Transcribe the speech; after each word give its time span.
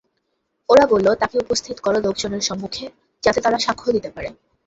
ওরা 0.69 0.85
বলল, 0.87 1.07
তাকে 1.15 1.35
উপস্থিত 1.37 1.75
কর 1.79 1.93
লোকজনের 2.05 2.43
সম্মুখে, 2.43 2.85
যাতে 3.23 3.39
তারা 3.41 3.57
সাক্ষ্য 3.57 3.89
দিতে 3.95 4.09
পারে। 4.11 4.29